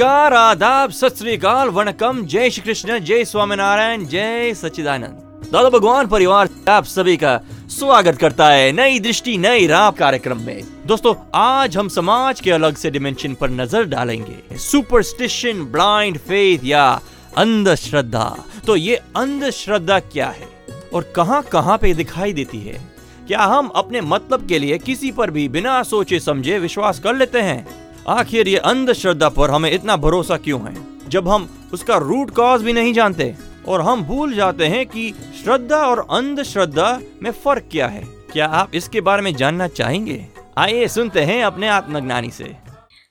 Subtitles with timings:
[0.00, 6.06] नमस्कार, आदाब, सत श्री अकाल वणकम। जय श्री कृष्ण, जय स्वामीनारायण, जय सच्चिदानंद। दादा भगवान,
[6.06, 11.76] परिवार आप सभी का स्वागत करता है नई दृष्टि, नई राह कार्यक्रम में। दोस्तों, आज
[11.76, 17.00] हम समाज के अलग से डिमेंशन पर नज़र डालेंगे। सुपरस्टिशन ब्लाइंड फेथ या
[17.36, 20.48] अंधश्रद्धा। तो ये अंधश्रद्धा क्या है?
[20.94, 22.80] और कहाँ कहाँ पे दिखाई देती है?
[23.26, 27.40] क्या हम अपने मतलब के लिए किसी पर भी बिना सोचे समझे विश्वास कर लेते
[27.40, 27.89] हैं?
[28.10, 30.74] आखिर ये अंधश्रद्धा पर हमें इतना भरोसा क्यों है?
[31.08, 33.34] जब हम उसका रूट कॉज भी नहीं जानते
[33.68, 35.10] और हम भूल जाते हैं कि
[35.42, 36.88] श्रद्धा और अंधश्रद्धा
[37.22, 40.26] में फ़र्क क्या है क्या आप इसके बारे में जानना चाहेंगे?
[40.58, 42.44] आइए सुनते हैं अपने आत्मज्ञानी से।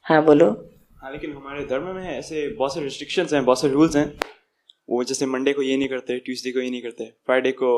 [0.05, 0.45] हाँ बोलो।
[1.01, 4.07] हाँ लेकिन हमारे धर्म में ऐसे बहुत से रिस्ट्रिक्शंस हैं बहुत से रूल्स हैं।
[4.89, 7.71] वो जैसे मंडे को ये नहीं करते ट्यूसडे को ये नहीं करते फ्राइडे को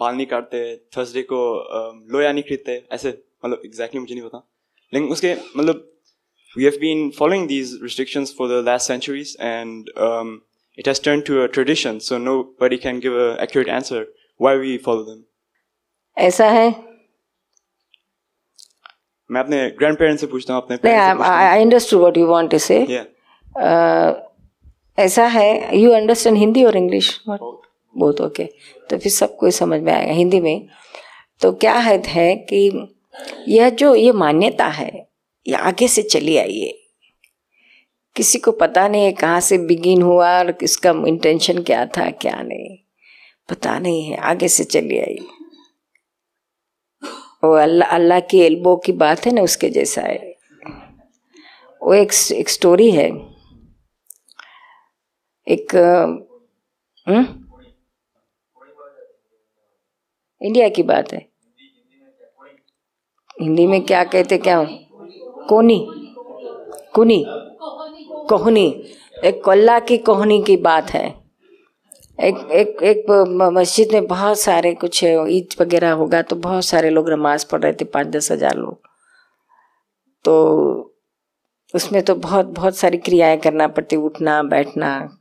[0.00, 0.64] बाल नहीं काटते
[0.96, 1.38] थर्सडे को
[2.12, 3.08] लोया नहीं खरीदते ऐसे
[3.44, 4.48] मतलब एग्जैक्टली मुझे नहीं पता।
[4.92, 5.88] लेकिन उसके मतलब
[6.57, 10.41] we have been following these restrictions for the last centuries and um,
[10.77, 14.05] it has turned to a tradition so nobody can give an accurate answer
[14.37, 15.23] why we follow them
[16.17, 16.69] ऐसा है
[19.31, 21.99] मैं अपने ग्रैंड पेरेंट्स से पूछता हूँ अपने नहीं parents से पूछता हूँ। I understood
[21.99, 24.13] what you want to say Yeah.
[24.99, 28.43] ऐसा है यू अंडरस्टैंड हिंदी और इंग्लिश बहुत ओके
[28.89, 30.67] तो फिर सबको समझ में आएगा हिंदी में
[31.41, 32.87] तो क्या है, है कि
[33.47, 35.07] यह जो ये मान्यता है
[35.46, 36.72] ये आगे से चली आई है
[38.16, 42.40] किसी को पता नहीं है कहाँ से बिगिन हुआ और किसका इंटेंशन क्या था, क्या
[42.42, 42.76] नहीं।
[43.48, 45.18] पता नहीं है, आगे से चली आई
[47.44, 50.34] वो अल्लाह अल्लाह की एल्बो की बात है ना, उसके जैसा है।
[51.82, 53.06] वो एक एक स्टोरी है।
[55.46, 55.74] एक
[57.06, 57.24] हम्म?
[60.40, 61.26] इंडिया की बात है।
[63.40, 64.58] हिंदी में क्या कहते, क्या
[65.48, 65.78] कोनी
[66.94, 67.24] कुनी,
[68.28, 68.66] कोहनी,
[69.24, 71.06] एक कोल्ला की कोहनी की बात है।
[72.18, 73.10] एक एक एक
[73.54, 77.72] मस्जिद में बहुत सारे कुछ ईद वगैरह होगा तो बहुत सारे लोग नमाज़ पढ़ रहे
[77.72, 78.80] थे पाँच दस हज़ार लोग।
[80.24, 80.34] तो
[81.74, 85.18] उसमें तो बहुत बहुत सारी क्रियाएँ करना पड़ती, उठना, बैठना,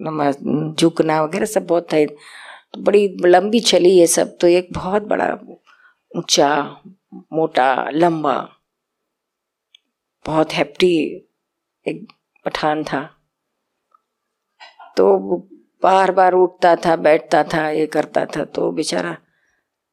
[0.00, 0.36] नमाज़,
[0.74, 5.28] झुकना वगैरह सब बहुत था तो बड़ी लंबी चली ये सब तो एक बहुत बड़ा
[6.12, 6.50] ऊँचा,
[7.32, 8.36] मोटा, लंबा
[10.24, 10.94] बहुत हैप्टी
[11.86, 12.06] एक
[12.46, 13.02] पठान था।
[14.96, 15.16] तो
[15.82, 19.16] बार बार उठता था, बैठता था, ये करता था तो बेचारा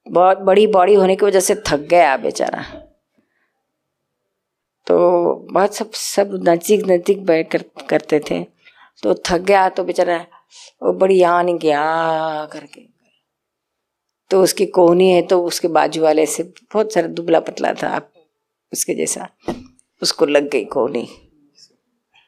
[0.07, 2.61] बहुत बड़ी बॉडी होने की वजह से थक गया बेचारा।
[4.87, 4.97] तो
[5.53, 8.43] बहुत सब सब नज़दीक नज़दीक बैठ कर, करते थे।
[9.03, 10.17] तो थक गया तो बेचारा
[10.81, 11.83] वो बड़ी आन गया
[12.53, 12.81] करके।
[14.31, 17.97] तो उसकी कोहनी है तो उसके बाजू वाले से बहुत सारा दुबला पतला था
[18.71, 19.27] उसके जैसा।
[20.01, 21.07] उसको लग गई कोहनी।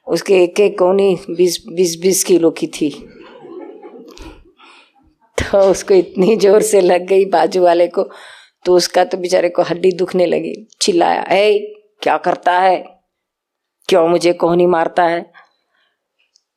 [0.08, 2.90] उसके एक एक कोहनी बीस बीस बीस किलो की थी।
[5.38, 8.10] तो उसको इतनी ज़ोर से लग गई बाजू वाले को
[8.66, 13.04] तो उसका तो बेचारे को हड्डी दुखने लगी। चिल्लाया ए क्या करता है?
[13.90, 15.32] क्यों मुझे कोहनी मारता है?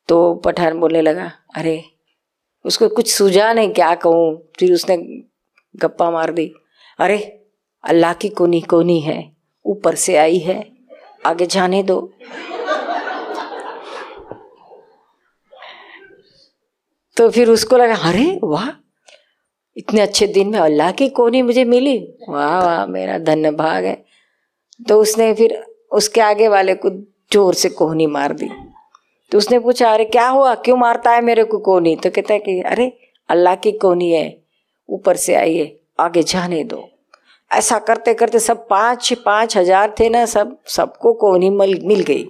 [0.09, 1.85] तो पठान बोलने लगा, अरे,
[2.65, 4.51] उसको कुछ सूझा नहीं, क्या कहूँ?
[4.59, 4.97] फिर उसने
[5.77, 6.53] गप्पा मार दी,
[6.99, 7.19] अरे,
[7.85, 10.76] अल्लाह की कोनी कोनी है, ऊपर से आई है
[11.27, 12.13] आगे जाने दो।
[17.17, 18.69] तो फिर उसको लगा, अरे, वाह,
[19.77, 24.05] इतने अच्छे दिन में अल्लाह की कोनी मुझे मिली। वाह वाह, मेरा धन्य भाग है।
[24.89, 26.91] तो उसने फिर उसके आगे वाले को
[27.33, 28.51] ज़ोर से कोहनी मार दी।
[29.31, 30.55] तो उसने पूछा, अरे, क्या हुआ?
[30.55, 32.99] क्यों मारता है मेरे को कोनी तो कहता है कि, अरे,
[33.29, 34.43] अल्लाह की कोनी है,
[34.89, 36.96] ऊपर से है आगे जाने दो।
[37.51, 42.25] ऐसा करते करते सब पाँच पाँच हज़ार थे ना, सब, सबको कोनी मिल मिल गई।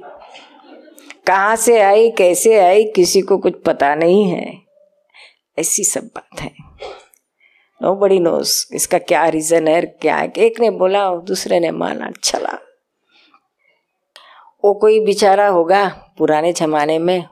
[1.27, 4.53] कहाँ से आई, कैसे आई, किसी को कुछ पता नहीं है।
[5.59, 6.51] ऐसी सब बात है।
[7.81, 11.71] नो बड़ी नोस इसका क्या रीजन है, क्या है। एक ने बोला और दूसरे ने
[11.73, 12.59] माना चला
[14.65, 15.87] वो कोई बेचारा होगा
[16.19, 17.25] पुराने जमाने में,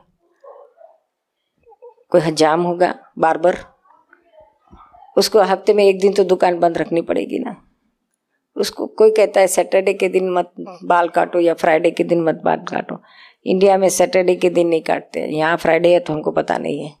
[2.11, 3.57] कोई हजाम होगा बार बार
[5.17, 7.55] उसको हफ़्ते में एक दिन तो दुकान बंद रखनी पड़ेगी ना।
[8.55, 10.51] उसको कोई कहता है सैटरडे के दिन मत
[10.83, 13.01] बाल काटो या फ्राइडे के दिन मत बाल काटो।
[13.45, 16.79] इंडिया में सैटरडे के दिन नहीं काटते। हैं यहाँ फ्राइडे है तो हमको पता नहीं
[16.79, 16.93] है।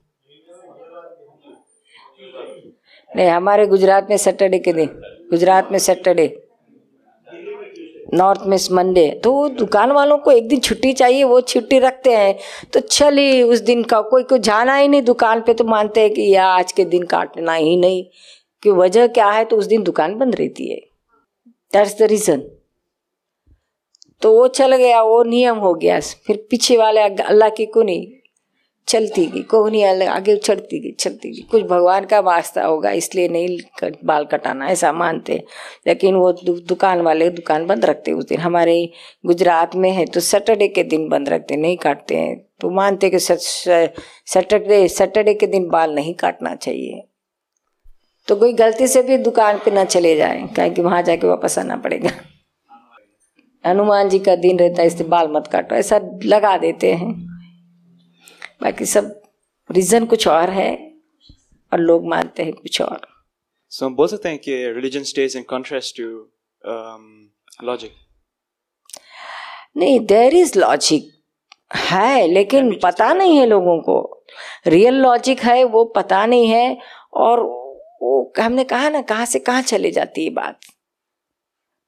[3.15, 4.85] नहीं, हमारे गुजरात में सैटरडे के दिन,
[5.29, 6.41] गुजरात में सैटरडे
[8.13, 12.35] नॉर्थ में मंडे तो दुकान वालों को एक दिन छुट्टी चाहिए, वो छुट्टी रखते हैं।
[12.73, 16.13] तो चलिए, उस दिन का कोई को जाना ही नहीं दुकान पे तो मानते हैं
[16.13, 18.05] कि, या आज के दिन काटना ही नहीं।
[18.63, 19.45] कि वजह क्या है?
[19.45, 20.94] तो उस दिन दुकान बंद रहती है।
[21.75, 22.43] दैट्स द रीज़न
[24.21, 28.05] तो वो चल गया वो नियम हो गया। फिर पीछे वाले अल्लाह की को नहीं
[28.87, 33.57] चलती गई कोहनी आगे चढ़ती गई चलती गई। कुछ भगवान का वास्ता होगा इसलिए नहीं
[33.79, 35.35] कट, बाल कटाना ऐसा मानते
[35.87, 38.77] लेकिन वो दु, दुकान वाले दुकान बंद रखते उस दिन। हमारे
[39.25, 43.19] गुजरात में है तो सैटरडे के दिन बंद रखते नहीं काटते हैं। तो मानते कि
[43.19, 47.01] सैटरडे सैटरडे के दिन बाल नहीं काटना चाहिए।
[48.27, 51.57] तो कोई गलती से भी दुकान पे ना चले जाए क्या कि वहाँ जाके वापस
[51.59, 52.09] आना पड़ेगा।
[53.63, 57.13] हनुमान जी का दिन रहता है इससे बाल मत काटो ऐसा लगा देते हैं।
[58.61, 59.21] बाकी सब
[59.69, 60.71] रीजन कुछ और है
[61.71, 63.01] और लोग मानते हैं कुछ और।
[63.71, 66.05] सो हम बोल सकते हैं कि religion stage in contrast to
[67.63, 67.91] logic
[69.77, 71.11] नहीं देर इज़ लॉजिक
[71.75, 74.25] है लेकिन पता नहीं है लोगों को।
[74.67, 76.77] रियल लॉजिक है वो पता नहीं है
[77.13, 77.39] और
[78.01, 80.59] वो हमने कहा ना, कहाँ से कहाँ चले जाती है बात।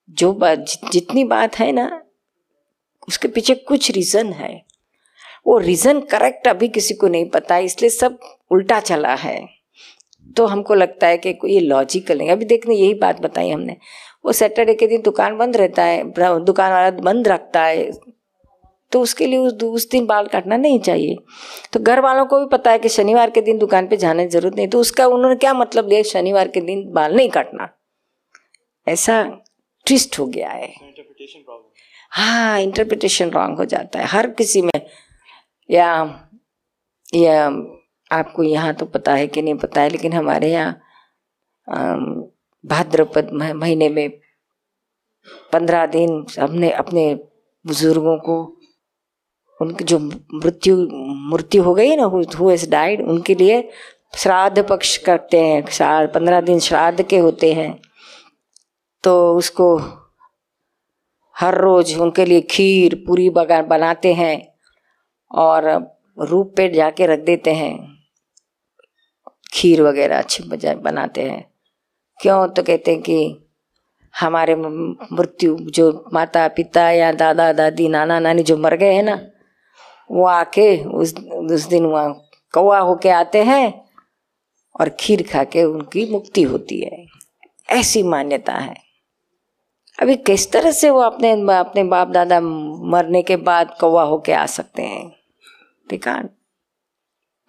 [0.10, 2.02] जो बात जितनी बात है ना,
[3.08, 4.56] उसके पीछे कुछ रीजन है।
[5.48, 8.20] वो रीज़न करेक्ट अभी किसी को नहीं पता, इसलिए सब
[8.52, 9.40] उल्टा चला है।
[10.38, 13.76] तो हमको लगता है कि ये लॉजिकल नहीं अभी देखने यही बात बताई हमने।
[14.26, 16.04] वो सैटरडे के दिन दुकान बंद रहता है
[16.42, 17.90] दुकान वाला बंद रखता है
[18.92, 21.16] तो उसके लिए उस उस दिन बाल काटना नहीं चाहिए।
[21.74, 24.30] तो घर वालों को भी पता है कि शनिवार के दिन दुकान पे जाने की
[24.30, 27.70] ज़रूरत नहीं तो उसका उन्होंने क्या मतलब लिया शनिवार के दिन बाल नहीं काटना?
[28.88, 29.24] ऐसा
[29.86, 30.68] ट्विस्ट हो गया है।
[32.12, 34.82] हाँ इंटरप्रिटेशन रॉन्ग हो जाता है। हर किसी में
[35.70, 35.90] या
[37.16, 37.46] या
[38.12, 40.80] आपको यहाँ तो पता है कि नहीं पता है लेकिन हमारे यहाँ
[42.64, 44.10] भाद्रपद महीने में
[45.54, 47.04] पंद्रह दिन हमने अपने
[47.66, 48.36] बुज़ुर्गों को
[49.62, 50.78] उनकी जो मृत्यु
[51.34, 53.70] मृत्यु हो गई ना, हु इज़ डाइड उनके लिए
[54.18, 55.64] श्राद्ध पक्ष करते हैं
[56.08, 57.80] पंद्रह दिन श्राद्ध के होते हैं।
[59.04, 59.78] तो उसको
[61.36, 64.54] हर रोज उनके लिए खीर पूरी बगा, बनाते हैं
[65.32, 67.98] और रूप पे जाके रख देते हैं।
[69.54, 70.44] खीर वगैरह अच्छी
[70.76, 71.52] बनाते हैं।
[72.22, 72.48] क्यों?
[72.48, 73.38] तो कहते हैं कि
[74.14, 79.20] हमारे मृत्यु, जो माता पिता या दादा दादी नाना नानी जो मर गए हैं ना
[80.12, 81.16] वो आके उस
[81.52, 83.86] उस दिन वहाँ कौआ होके आते हैं
[84.80, 87.06] और खीर खा के उनकी मुक्ति होती है।
[87.70, 88.76] ऐसी मान्यता है।
[90.02, 94.46] अभी किस तरह से वो अपने अपने बाप दादा मरने के बाद कौवा होके आ
[94.46, 95.10] सकते हैं?
[95.90, 96.30] बेकार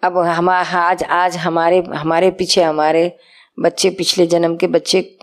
[0.03, 3.17] अब हम, आज आज हमारे हमारे पीछे, हमारे
[3.59, 5.17] बच्चे पिछले जन्म के बच्चे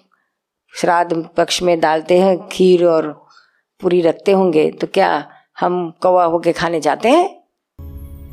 [0.75, 3.27] श्राद्ध पक्ष में डालते हैं, खीर और
[3.81, 7.25] पूरी रखते होंगे तो क्या हम कौवा होके खाने जाते हैं।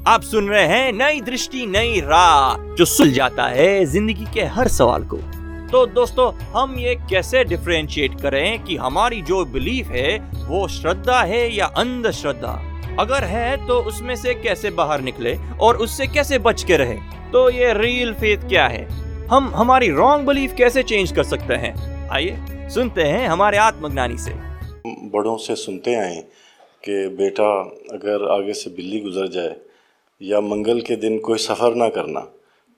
[0.07, 4.67] आप सुन रहे हैं नई दृष्टि नई राह जो सुल जाता है ज़िंदगी के हर
[4.67, 5.17] सवाल को।
[5.71, 10.17] तो दोस्तों हम ये कैसे डिफ्रेंशिएट करें कि हमारी जो बिलीफ है
[10.47, 12.59] वो श्रद्धा है या अंधश्रद्धा?
[12.99, 16.97] अगर है तो उसमें से कैसे बाहर निकले और उससे कैसे बच के रहे?
[17.31, 18.87] तो ये रियल फेथ क्या है?
[19.27, 21.75] हम हमारी रॉन्ग बिलीफ कैसे चेंज कर सकते हैं?
[22.09, 24.33] आइए सुनते हैं हमारे आत्मज्ञानी से।
[25.09, 26.23] बड़ों से सुनते आए
[26.83, 27.49] कि बेटा,
[27.93, 29.55] अगर आगे से बिल्ली गुजर जाए
[30.21, 32.27] या मंगल के दिन कोई सफ़र ना करना,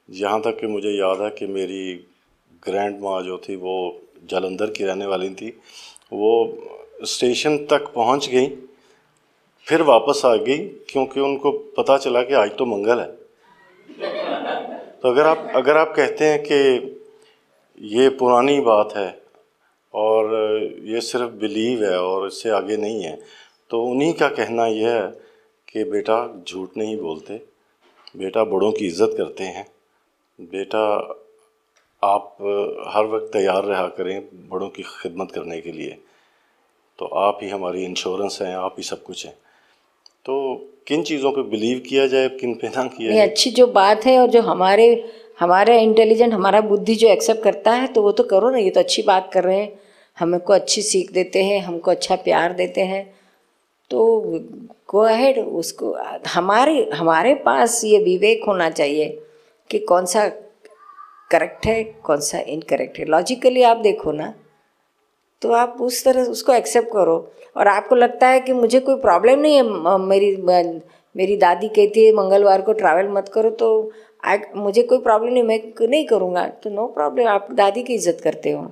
[0.09, 1.93] यहाँ तक कि मुझे याद है कि मेरी
[2.63, 5.50] ग्रैंड माँ जो थी, वो जलंधर की रहने वाली थी,
[6.13, 6.57] वो
[7.05, 8.47] स्टेशन तक पहुँच गई,
[9.67, 10.57] फिर वापस आ गई,
[10.89, 13.07] क्योंकि उनको पता चला कि आज तो मंगल है।
[15.01, 17.01] तो अगर आप अगर आप कहते हैं कि
[17.93, 19.09] ये पुरानी बात है
[19.93, 20.33] और
[20.83, 23.17] ये सिर्फ़ बिलीव है और इससे आगे नहीं है
[23.72, 25.07] तो उन्हीं का कहना यह है
[25.67, 26.17] कि बेटा
[26.48, 27.41] झूठ नहीं बोलते
[28.15, 29.65] बेटा बड़ों की इज़्ज़त करते हैं
[30.39, 30.84] बेटा
[32.03, 32.36] आप
[32.88, 35.98] हर वक्त तैयार रहा करें बड़ों की खिदमत करने के लिए।
[37.00, 39.34] तो आप ही हमारी इंश्योरेंस हैं आप ही सब कुछ हैं।
[40.25, 40.55] तो
[40.88, 43.27] किन चीज़ों पे बिलीव किया जाए किन पे ना किया जाए?
[43.27, 44.88] अच्छी जो बात है और जो हमारे
[45.39, 48.79] हमारे इंटेलिजेंट हमारा बुद्धि जो एक्सेप्ट करता है तो वो तो करो ना ये तो
[48.79, 49.72] अच्छी बात कर रहे हैं।
[50.17, 53.03] हमको अच्छी सीख देते हैं हमको अच्छा प्यार देते हैं।
[53.92, 54.06] तो
[54.89, 55.94] गो अहेड उसको
[56.30, 59.10] हमारे हमारे पास ये विवेक होना चाहिए
[59.70, 60.27] कि कौन सा
[61.32, 64.34] करेक्ट है कौन सा इनकरेक्ट है। लॉजिकली आप देखो ना
[65.42, 67.18] तो आप उस तरह उसको एक्सेप्ट करो।
[67.58, 70.36] और आपको लगता है कि मुझे कोई प्रॉब्लम नहीं है मेरी
[71.15, 73.92] मेरी दादी कहती है मंगलवार को ट्रैवल मत करो। तो
[74.24, 78.22] आ, मुझे कोई प्रॉब्लम नहीं मैं नहीं करूँगा। तो नो प्रॉब्लम आप दादी की इज़्ज़त
[78.24, 78.63] करते हो।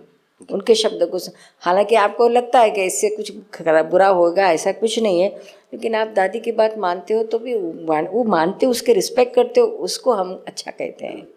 [0.52, 1.18] उनके शब्दों को
[1.62, 5.30] हालाँकि आपको लगता है कि इससे कुछ खराब बुरा होगा ऐसा कुछ नहीं है
[5.74, 9.60] लेकिन आप दादी की बात मानते हो तो भी वो मानते हो उसके रिस्पेक्ट करते
[9.60, 11.28] हो उसको हम अच्छा कहते हैं।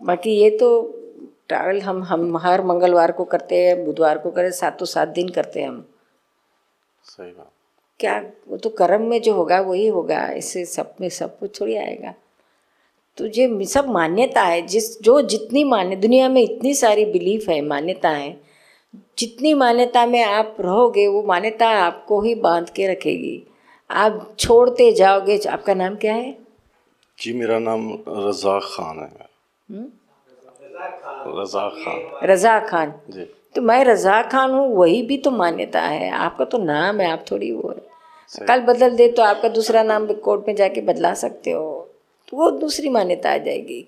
[0.00, 0.68] बाकी ये तो
[1.48, 5.28] ट्रैवल हम हम हर मंगलवार को करते हैं बुधवार को करते हैं सातों सात दिन
[5.28, 5.84] करते हैं हम।
[7.04, 7.50] सही बात।
[8.00, 8.18] क्या
[8.48, 12.14] वो तो कर्म में जो होगा वही होगा इससे सब में सब कुछ थोड़ी आएगा।
[13.18, 17.60] तो ये सब मान्यता है जिस जो जितनी मान्य दुनिया में इतनी सारी बिलीफ है
[17.60, 18.36] मान्यता है
[19.18, 23.42] जितनी मान्यता में आप रहोगे वो मान्यता आपको ही बाँध के रखेगी।
[23.90, 26.36] आप छोड़ते जाओगे आपका नाम क्या है?
[27.18, 29.28] जी मेरा नाम रज़ा खान है।
[31.40, 36.10] रज़ा खान। रज़ा खान। जी। तो मैं रज़ा खान हूँ वही भी तो मान्यता है।
[36.10, 40.06] आपका तो नाम है आप थोड़ी वो है। कल बदल दे तो आपका दूसरा नाम
[40.06, 41.90] कोर्ट में जाके बदला सकते हो।
[42.28, 43.86] तो वो दूसरी मान्यता आ जाएगी।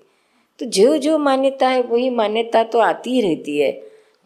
[0.59, 3.71] तो जो जो मान्यता है, वही मान्यता तो आती ही रहती है।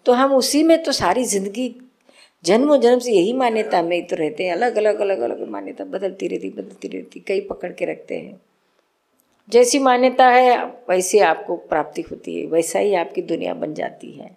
[0.05, 1.75] तो हम उसी में तो सारी ज़िंदगी
[2.45, 5.83] जन्मों जन्म से यही मान्यता में ही तो रहते हैं। अलग अलग अलग अलग मान्यता
[5.83, 8.41] बदलती रहती बदलती रहती, कई पकड़ के रखते हैं।
[9.49, 14.29] जैसी मान्यता है, वैसे आपको प्राप्ति होती है, वैसा ही आपकी दुनिया बन जाती है।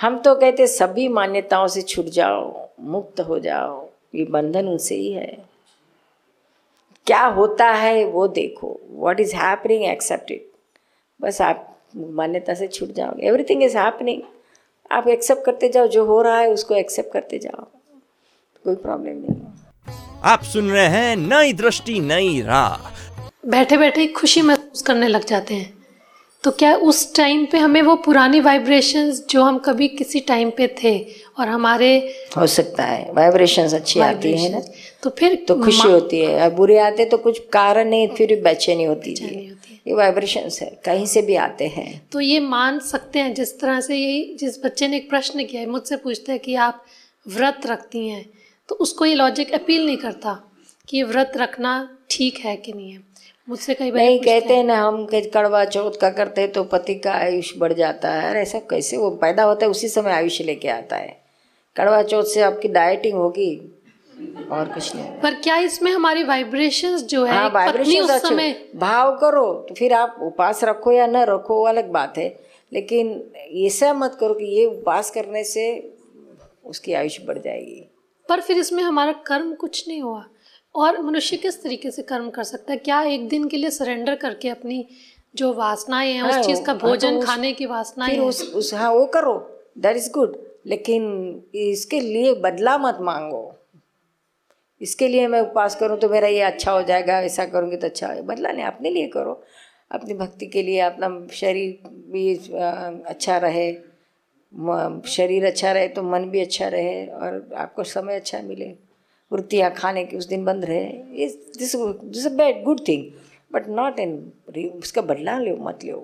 [0.00, 5.12] हम तो कहते सभी मान्यताओं से छूट जाओ, मुक्त हो जाओ, ये बंधन उनसे ही
[5.12, 5.51] है।
[7.06, 10.50] क्या होता है वो देखो। What is happening accept it
[11.22, 14.22] बस आप मान्यता से छूट जाओगे। एवरीथिंग इज़ हैपनिंग
[14.92, 17.64] आप एक्सेप्ट करते जाओ जो हो रहा है उसको एक्सेप्ट करते जाओ।
[18.64, 19.52] कोई प्रॉब्लम नहीं है।
[20.22, 22.90] आप सुन रहे हैं नई दृष्टि नई राह।
[23.46, 25.81] बैठे बैठे खुशी महसूस करने लग जाते हैं।
[26.44, 30.66] तो क्या उस टाइम पे हमें वो पुरानी वाइब्रेशंस जो हम कभी किसी टाइम पे
[30.82, 30.98] थे
[31.38, 34.60] और हमारे हो सकता है। वाइब्रेशंस अच्छी आती है ना।
[35.02, 38.36] तो फिर तो खुशी होती है। और बुरे आते तो कुछ कारण नहीं फिर भी
[38.36, 42.78] बेचैनी होती है। होती। ये वाइब्रेशंस है। कहीं से भी आते हैं। तो ये मान
[42.78, 46.32] सकते हैं जिस तरह से यही जिस बच्चे ने एक प्रश्न किया है मुझसे पूछते
[46.32, 46.84] हैं कि आप
[47.26, 48.24] व्रत रखती हैं
[48.68, 50.50] तो उसको ये लॉजिक अपील नहीं करता
[50.88, 53.12] कि ये व्रत रखना ठीक है कि नहीं है।
[53.48, 56.94] मुझसे कई बार नहीं कहते हैं, ना हम कड़वा चौथ का करते हैं तो पति
[56.94, 60.40] का आयुष बढ़ जाता है। अरे ऐसा कैसे वो पैदा होता है उसी समय आयुष
[60.40, 61.16] लेके आता है।
[61.76, 63.50] कड़वा चौथ से आपकी डाइटिंग होगी
[64.50, 69.16] और कुछ नहीं। पर क्या इसमें हमारी वाइब्रेशंस जो है हाँ वाइब्रेशन उस समय भाव
[69.18, 72.28] करो तो फिर आप उपास रखो या न रखो वो अलग बात है।
[72.72, 73.08] लेकिन
[73.66, 75.64] ऐसा मत करो कि ये उपास करने से
[76.64, 77.84] उसकी आयुष बढ़ जाएगी।
[78.28, 80.24] पर फिर इसमें हमारा कर्म कुछ नहीं हुआ।
[80.74, 82.78] और मनुष्य किस तरीके से कर्म कर सकता है?
[82.78, 84.86] क्या एक दिन के लिए सरेंडर करके अपनी
[85.34, 88.72] जो वासनाएँ हैं हाँ, उस चीज़ का हाँ, तो भोजन खाने की वासनाएँ उस उस
[88.74, 89.34] हाँ वो करो।
[89.78, 90.36] दैट इज़ गुड
[90.66, 91.02] लेकिन
[91.54, 93.42] इसके लिए बदला मत मांगो।
[94.80, 98.12] इसके लिए मैं उपवास करूँ तो मेरा ये अच्छा हो जाएगा ऐसा करूँगी तो अच्छा
[98.12, 99.42] हो बदला नहीं अपने लिए करो।
[99.90, 102.34] अपनी भक्ति के लिए अपना शरीर भी
[103.06, 103.72] अच्छा रहे।
[105.10, 108.74] शरीर अच्छा रहे तो मन भी अच्छा रहे और आपको समय अच्छा मिले।
[109.32, 110.86] वृत्तियाँ खाने की उस दिन बंद रहे।
[111.24, 113.10] इस this this bad good thing
[113.54, 114.12] but not in
[114.74, 115.98] उसका बदला लो, मत लो।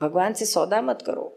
[0.00, 1.36] भगवान से सौदा मत करो।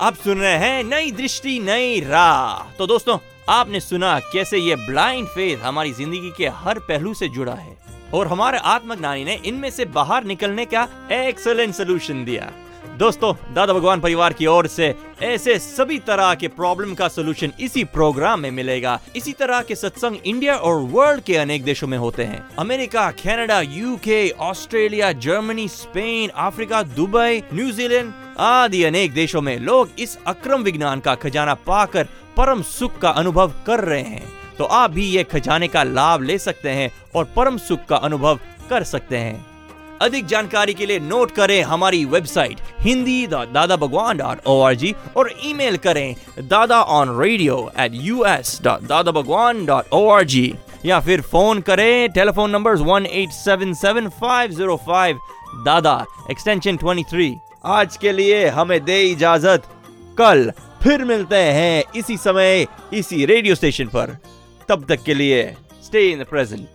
[0.00, 3.18] आप सुन रहे हैं नई दृष्टि, नई राह। तो दोस्तों,
[3.48, 7.76] आपने सुना कैसे ये ब्लाइंड फेथ हमारी ज़िंदगी के हर पहलू से जुड़ा है।
[8.14, 12.52] और हमारे आत्मज्ञानी ने इनमें से बाहर निकलने का एक्सलेंट सोल्यूशन दिया।
[12.94, 17.84] दोस्तों, दादा भगवान परिवार की ओर से ऐसे सभी तरह के प्रॉब्लम का सोल्यूशन इसी
[17.84, 22.24] प्रोग्राम में मिलेगा। इसी तरह के सत्संग इंडिया और वर्ल्ड के अनेक देशों में होते
[22.24, 29.90] हैं। America Canada UK Australia Germany Spain Africa Dubai New Zealand आदि अनेक देशों में लोग
[29.98, 34.22] इस अक्रम विज्ञान का खजाना पाकर परम सुख का अनुभव कर रहे हैं।
[34.58, 38.40] तो आप भी ये खजाने का लाभ ले सकते हैं और परम सुख का अनुभव
[38.70, 39.55] कर सकते हैं।
[40.02, 44.94] अधिक जानकारी के लिए नोट करें हमारी वेबसाइट, हिंदी दादा Bhagwan dot O R G
[45.16, 46.14] और ईमेल करें
[46.48, 50.52] Dada on radio at U S dot Dada Bhagwan dot O R G
[50.84, 55.18] या फिर फ़ोन करें telephone number one eight seven seven five zero five
[55.64, 57.34] Dada extension twenty three
[57.64, 59.62] आज के लिए हमें दे इजाज़त।
[60.18, 60.50] कल
[60.82, 64.16] फिर मिलते हैं इसी समय, इसी रेडियो स्टेशन पर।
[64.68, 65.44] तब तक के लिए
[65.84, 66.68] स्टे इन द प्रेजेंट